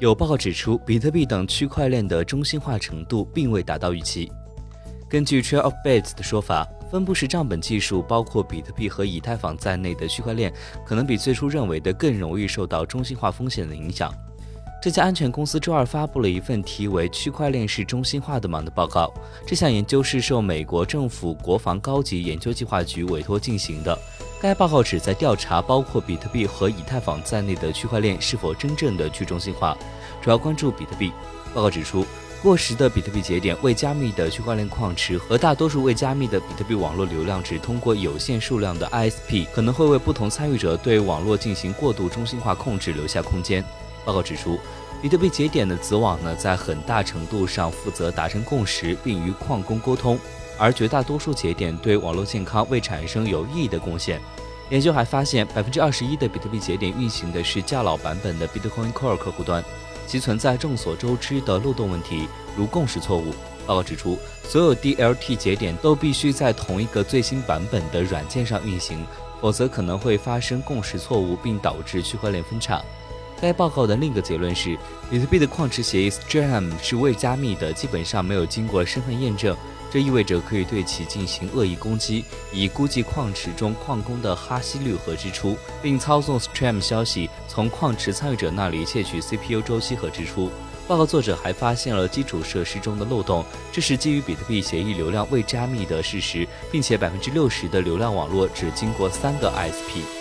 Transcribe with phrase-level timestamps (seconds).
[0.00, 4.32] 有报告指出，比特币等区块链的中心化程度并未达到预期。
[5.10, 10.50] 根据 Trail of Bits 的说法，分布式账本技术包括比特币和以太坊在内的区块链，
[10.86, 14.10] 可能比最初认为的更容易受到中心化风险的影响。
[14.82, 19.12] 这家安全公司周二发布了一份题为《区块链是中心化的吗》的报告。
[19.46, 23.98] 这项研究是受美国政府国防高级研究计划局委托进行的。
[24.42, 29.76] 该报告旨在调查包括比特币和以太坊在内的区块链是否真正的去中心化，
[30.22, 31.12] 主要关注比特币。
[31.52, 32.06] 报告指出，
[32.42, 43.62] 过时的比特币节点、未加密的区块链矿池和大多数未加密的比特币网络流量只通过有限数量的 ISP，可能会为不同参与者对网络进行过度中心化控制留下空间。
[44.06, 44.58] 报告指出，
[45.02, 50.18] 比特币节点的子网呢，在很大程度上负责达成共识，并与矿工沟通，
[50.56, 54.18] 而绝大多数节点对网络健康未产生有意义的贡献。
[54.70, 59.62] 研究还发现，百分之二十一的比特币节点运行的是较老版本的 Bitcoin Core 客户端，
[60.10, 63.32] 其存在众所周知的漏洞问题，如共识错误。
[63.64, 69.06] 报告指出，所有 DLT 节点都必须在同一个最新版本的软件上运行，
[69.40, 72.82] 否则可能会发生共识错误，并导致区块链分叉。
[73.40, 74.76] 该报告的另一个结论是，
[75.10, 79.56] 比特币的矿池协议 Stream 是未加密的，基本上没有经过身份验证，
[79.90, 90.50] 这意味着可以对其进行恶意攻击，以估计矿池中矿工的哈希率和支出，并操纵 Stream 消息从矿池参与者那里窃取 CPU 周期和支出。
[90.86, 100.19] 报告作者还发现了基础设施中的漏洞，这是基于比特币协议流量未加密的事实，并且百分之六十的流量网络只经过三个 ISP。